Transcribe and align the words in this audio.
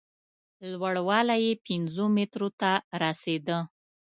لوړوالی 0.71 1.39
یې 1.47 1.53
پینځو 1.65 2.05
مترو 2.15 2.49
ته 2.59 2.71
رسېده. 3.01 3.57